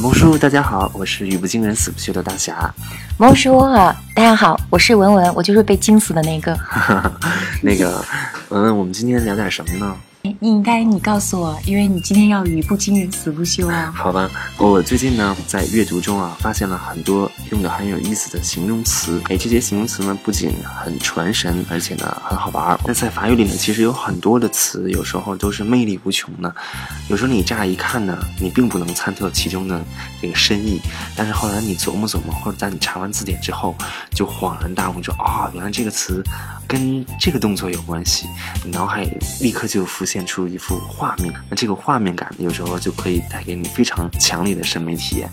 [0.00, 2.74] 魔术，大家好，我是语不惊人死不休的大侠。
[3.18, 6.58] 猫叔啊，大家好，我是文文，我就是被惊死的那个。
[7.60, 8.02] 那个
[8.48, 9.94] 文文，我们今天聊点什么呢？
[10.22, 13.90] 你应该你告诉我，因为你今天要语不惊人死不休啊。
[13.96, 19.18] 好吧，我最近呢在阅读中啊，发现了很多用的很有意思的形容词。
[19.30, 22.78] 哎，这些形容词呢不仅很传神，而且呢很好玩。
[22.84, 26.54] 那在法语里呢，其实有很多的词，有时候都是魅力无穷的。
[27.08, 29.82] 有时候你乍一看呢，你并不能参透其中的
[30.20, 30.82] 这个深意，
[31.16, 33.74] 但是后来你琢磨琢磨，或者在你查完字典之后，
[34.10, 36.22] 就恍然大悟，说啊，原来这个词
[36.68, 38.26] 跟这个动作有关系，
[38.62, 41.32] 你脑海里立刻就浮现现出一幅画面。
[41.48, 45.30] 那这个画面感有时候就可以带给你非常强烈的审美体验。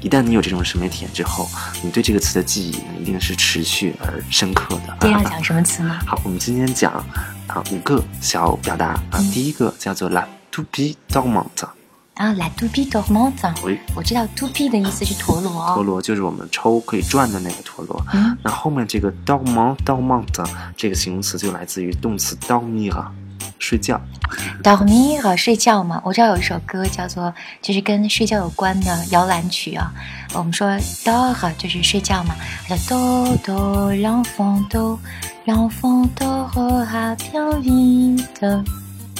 [0.00, 1.48] 一旦你有这种审美体验之后，
[1.82, 4.96] 你对这个词的记忆一定是持续而深刻的。
[5.00, 5.98] 今天要讲什么词呢？
[6.06, 6.92] 好，我们今天讲
[7.46, 11.68] 啊五个小表达啊，第一个叫做 la toupie dormante。
[12.14, 13.52] 啊，la toupie dormante。
[13.64, 15.74] 喂，我知道 toupie 的意思是陀螺。
[15.74, 18.06] 陀螺就是我们抽可以转的那个陀螺。
[18.14, 23.04] 嗯，那后面这个 dormant dormante 这个形容词就来自于动词 dormir，
[23.58, 24.00] 睡觉。
[24.62, 29.92] dormir 睡觉嘛，我知道有一首歌叫做就是跟睡觉有关的摇篮曲啊。
[30.34, 30.68] 我们说
[31.04, 32.34] dor 就是睡觉嘛，
[32.68, 34.98] 叫 do do l'enfant do
[35.46, 38.64] l'enfant dorera bien vite。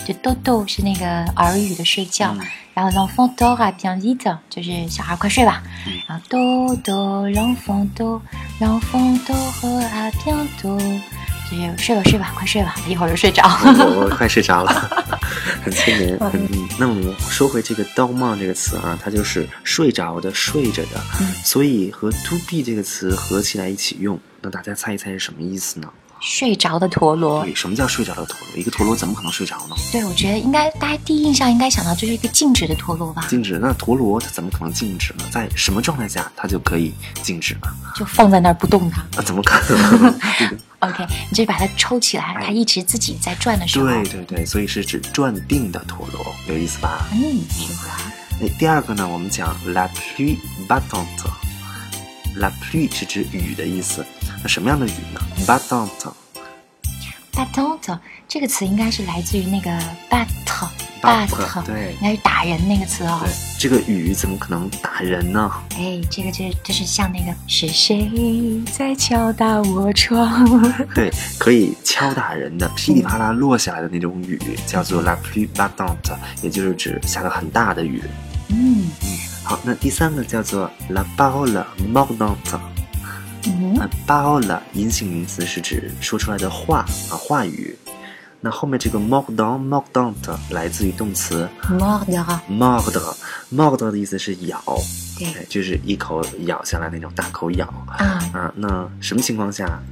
[0.05, 5.63] 就 do do 是那个耳语的睡觉，嗯然后 l'enfant dora bien vite 就是小孩快睡吧。
[5.87, 8.23] 嗯然后 do do l'enfant do
[8.61, 10.79] l'enfant dorera bientôt
[11.51, 13.43] 就是睡吧睡吧，快睡吧，一会儿就睡着。
[13.65, 14.73] 我我快睡着了，
[15.63, 16.19] 很催眠。
[16.21, 25.89] 嗯，那我们说回这个 dormant 这个词啊，它就是睡着的、睡着的，嗯所以和 to be 这个词合起来一起用，那大家猜一猜是什么意思呢？
[26.19, 28.59] 睡着的陀螺，对，什么叫睡着的陀螺？
[28.59, 29.77] 一个陀螺怎么可能睡着呢？
[29.93, 35.25] 对我觉得应该大家第一印象应该想到就是一个静止的陀螺吧，静止，那陀螺它怎么可能静止呢？
[35.31, 36.93] 在什么状态下它就可以
[37.23, 37.69] 静止呢？
[37.95, 39.03] 就放在那儿不动它。
[39.19, 40.19] 啊，怎么可能？
[40.89, 47.07] OK，你就把它抽起来，它一直自己在转的时候，对对对，所以是指转定的陀螺，有意思吧？
[47.13, 47.41] 嗯？
[48.43, 50.37] 哎，第二个呢，我们讲 la pluie
[50.69, 51.31] battante。
[52.39, 54.05] la pluie 是指雨的意思，
[54.43, 56.13] 那什么样的雨呢？battante。
[57.33, 57.99] battante
[58.29, 59.71] 这个词应该是来自于那个
[60.11, 60.27] bat
[61.03, 65.51] Battre，对应该是打人那个词哦对。，这个雨怎么可能打人呢？
[65.77, 68.11] 哎，这个这就是像那个是谁
[68.73, 70.61] 在敲打我窗？
[70.95, 78.03] 对，可以敲打人的，噼里啪啦落下来的那种雨，叫做 la pluie battante，也就是指下了很大的雨。
[78.49, 82.59] 嗯嗯好，那第三个叫做 la parole mordante。
[83.49, 87.77] 嗯啊，parole 阴性名词是指说出来的话啊，话语。
[88.41, 94.63] 那后面这个 mordant mordante 来自于动词 mordre mordre，mordre 的意思是咬，
[95.19, 98.21] 对哎，就是一口咬下来那种大口咬啊。
[98.33, 98.53] 啊。
[98.55, 99.83] 那什么情况下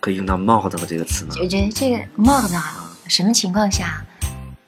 [0.00, 1.34] 可以用到 mordre 这个词呢？
[1.40, 4.04] 我觉得这个 mordre 啊什么情况下，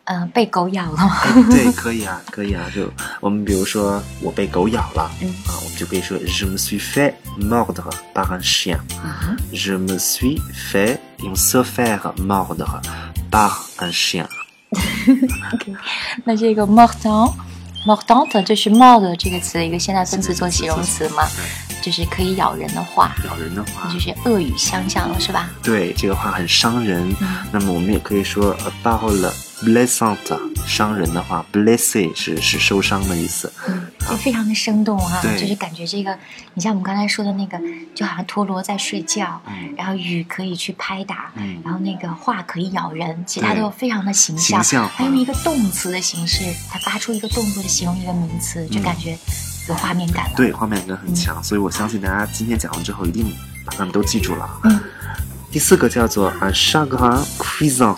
[0.04, 1.20] 嗯、被狗咬了吗？
[1.50, 2.64] 对，可以啊，可以啊。
[2.74, 2.90] 就
[3.20, 8.78] 我们比如说我被狗咬了，嗯啊，我们就可以说 je me suis fait mordre par un chien。
[9.02, 12.80] 啊 Je me suis fait 用 se faire mordre
[13.30, 14.26] par un chien。
[15.54, 15.74] OK，
[16.24, 17.32] 那这个 mordant
[17.86, 21.26] mordant 就是 mord 这个词的一个现在分词做形容词吗，
[21.80, 25.50] 就是可以咬人的话，咬人的话，就是恶语相向了，是吧？
[25.62, 27.14] 对这个话很伤人。
[27.20, 27.46] 嗯。
[27.52, 29.30] 那么我们也可以说 a parole
[29.60, 33.52] blessante，伤人的话，blessé 是是受伤的意思。
[33.68, 35.38] 嗯，就非常的生动哈、对。
[35.38, 36.16] 就是感觉这个，
[36.54, 37.60] 你像我们刚才说的那个，
[37.94, 39.74] 就好像陀螺在睡觉，嗯。
[39.76, 41.60] 然后雨可以去拍打，嗯。
[41.64, 49.18] 然后那个话可以咬人，其他都非常的形象，形象化它用一个动词的形式，它发出一个动作的形容一个名词，就感觉
[49.68, 50.32] 有画面感了。
[50.36, 53.26] 对，画面感很强，所以我相信大家今天讲完之后一定
[53.64, 54.48] 把它们都记住了。
[54.64, 54.80] 嗯，
[55.50, 57.96] 第四个叫做 un chagrin cuisant。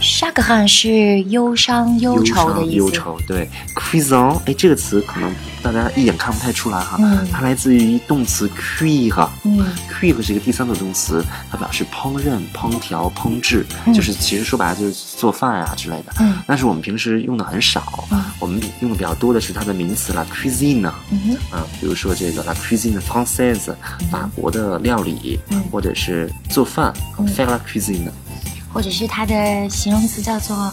[0.00, 2.76] Chagrin 是忧伤、忧愁的意思。
[2.76, 3.48] 忧愁，对。
[3.74, 7.26] Cuisine，哎，这个词可能大家一眼看不太出来哈，嗯。
[7.32, 9.66] 它来自于动词 cuire，嗯。
[9.90, 13.94] cuire 是一个第三组动词，它表示烹饪、烹调、烹制，嗯。
[13.94, 16.12] 就是其实说白了就是做饭啊之类的。
[16.20, 16.36] 嗯。
[16.46, 18.22] 但是我们平时用的很少，嗯。
[18.38, 23.74] 我们用的比较多的是它的名词 la cuisine，嗯啊，比如说这个 la cuisine française，
[24.10, 25.62] 法国的料理，嗯。
[25.72, 27.26] 或者是做饭、嗯。
[27.26, 28.10] faire la cuisine。
[28.72, 30.72] 或者是它的形容词叫做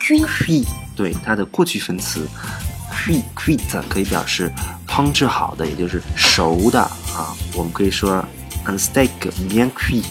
[0.00, 2.26] cuit，对它的过去分词
[3.34, 4.52] cuit 可以表示
[4.88, 7.36] 烹制好的，也就是熟的啊。
[7.54, 8.24] 我们可以说
[8.66, 9.10] un steak
[9.48, 10.04] bien cuit，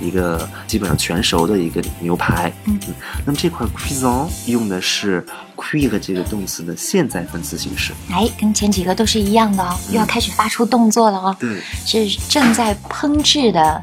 [0.00, 2.52] 一个基本上全熟的一个牛排。
[2.64, 2.94] 嗯嗯
[3.24, 5.24] 那么这块 cuisson 用的是
[5.56, 7.92] cuire 这个动词的现在分词形式。
[8.10, 13.82] 哎，跟前几个都是一样的哦，又要开始发出动作了哦，对是正在烹制的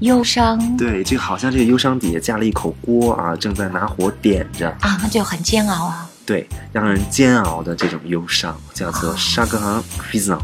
[0.00, 4.68] 忧伤对，这个好像这个忧伤底下架了一口锅啊，正在拿火点着。
[4.80, 6.08] 啊，那就很煎熬啊。
[6.26, 10.38] 对，让人煎熬的这种忧伤叫做 chagrin cuisson，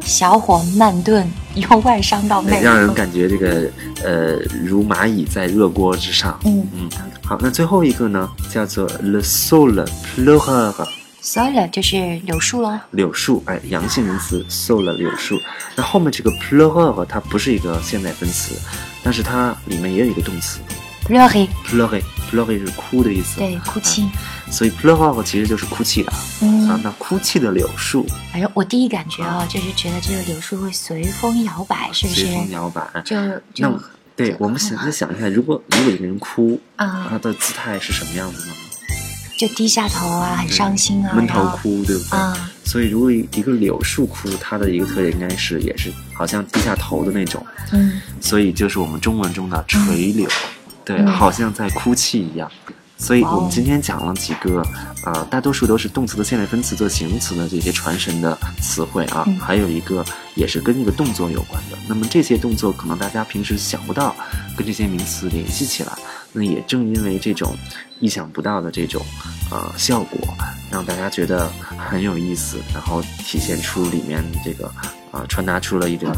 [0.00, 3.70] 小火慢炖，由外伤到内，让人感觉这个
[4.04, 4.34] 呃
[4.64, 6.38] 如蚂蚁在热锅之上。
[6.44, 6.90] 嗯嗯，
[7.24, 12.78] 好，那最后一个呢，叫做 le sol pleureur，，sole 就是柳树喽。
[12.90, 15.40] 柳树，哎，阳性名词 sol 柳树。
[15.76, 18.56] 那后面这个 pleureur 它不是一个现在分词，
[19.02, 20.60] 但是它里面也有一个动词
[21.06, 23.38] pleurer，pleurer pleurer 是哭的意思。
[23.38, 24.06] 对，哭泣。
[24.50, 26.18] 所以 pleureur 其实就是哭泣的、啊。
[26.42, 32.34] 嗯，那哭泣的柳树反正我第一感觉啊，就是觉得这个柳树会随风摇摆，是不是随？
[32.34, 32.82] 风摇摆。
[33.04, 33.80] 就那就
[34.16, 38.54] 对我们想再想一下，如果如果一个人哭，啊，他的姿态是什么样子呢？
[39.38, 42.18] 就低下头啊，很伤心啊，闷头哭，对不对？
[42.18, 47.42] 啊，所以如果一个柳树哭，它的一个特点应该是也是好像低下头的那种，
[47.72, 50.28] 嗯，所以就是我们中文中的垂柳，
[50.84, 51.06] 对，嗯。
[51.06, 52.50] 好像在哭泣一样。
[52.98, 54.60] 所以我们今天讲了几个，
[55.06, 59.38] 呃，大多数都是动词的现在分词做形容词的这些传神的词汇啊，嗯。
[59.38, 60.04] 还有一个
[60.34, 61.78] 也是跟这个动作有关的。
[61.88, 64.14] 那么这些动作可能大家平时想不到
[64.58, 65.92] 跟这些名词联系起来，
[66.38, 67.56] 那也正因为这种
[68.00, 69.04] 意想不到的这种
[69.50, 70.18] 呃效果，
[70.70, 74.72] 让大家觉得很有意思，然后体现出里面这个
[75.10, 76.14] 啊、传达出了一种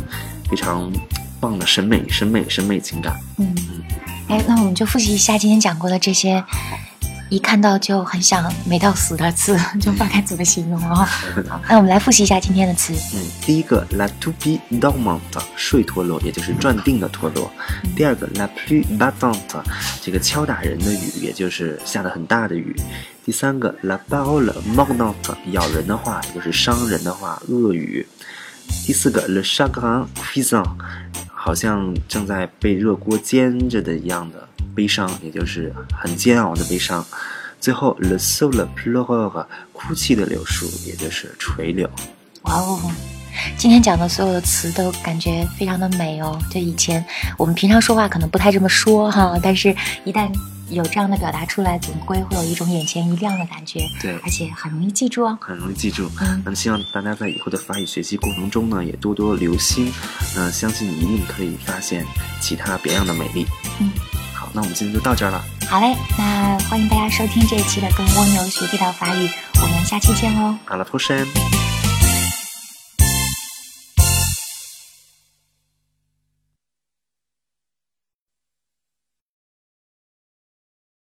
[0.49, 0.93] 非常
[1.41, 3.19] 棒的审美、审美、审美情感。
[3.39, 3.55] 嗯，
[4.29, 6.45] 哎，那我们就复习一下今天讲过的这些，
[7.31, 10.97] 一看到就很想美到死的词， 就不知道该怎么形容哦。
[11.49, 12.93] 好，那我们来复习一下今天的词。
[13.15, 17.51] 嗯，第一个 la toupie dormante 睡陀螺，也就是转定的陀螺。
[17.97, 19.63] 第二个 la pluie battante
[20.03, 22.75] 这个敲打人的雨，也就是下的很大的雨。
[23.25, 28.05] 第三个 la parole mordante 咬人的话，也就是伤人的话，恶语。
[28.85, 30.67] 第四个 le chagrin cuisant
[31.33, 37.05] 好像正在被热锅煎着的一样的悲伤，也就是很煎熬的悲伤。
[37.61, 41.89] 最后 le sol pleureur 哭泣的柳树，也就是垂柳。
[42.43, 42.81] 哇哦！
[43.57, 46.39] 今天讲的所有的词都感觉非常的美哦。
[46.51, 47.05] 就以前
[47.37, 49.75] 我们平常说话可能不太这么说哈，但是
[50.05, 50.31] 一旦
[50.71, 55.39] 有这样的表达出来，总归会有一种眼前一亮的感觉，对而且很容易记住哦。
[55.41, 56.11] 很容易记住。
[56.21, 59.93] 嗯那么希望大家在以后的法语学习过程中呢，也多多留心。
[60.35, 62.07] 那相信你一定可以发现
[62.41, 63.47] 其他别样的美丽。
[63.81, 63.91] 嗯，
[64.51, 65.45] 好，那我们今天就到这儿了。
[65.69, 69.27] 好嘞，那欢迎大家收听这一期的《跟蜗牛学地道法语》，
[69.63, 70.57] 我们下期见喽。
[70.65, 71.27] 好了，脱身。